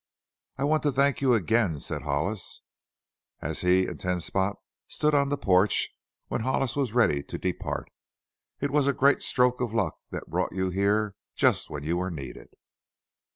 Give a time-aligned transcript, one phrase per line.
[0.57, 2.63] "I want to thank you again," said Hollis
[3.39, 4.55] as he and Ten Spot
[4.87, 5.91] stood on the porch
[6.27, 7.87] when Hollis was ready to depart;
[8.59, 12.09] "it was a great stroke of luck that brought you here just when you were
[12.09, 12.49] needed."